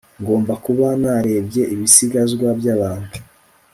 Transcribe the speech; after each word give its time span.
ngomba 0.21 0.53
kuba 0.65 0.87
narebye 1.01 1.63
ibisigazwa 1.73 2.47
byabantu 2.59 3.11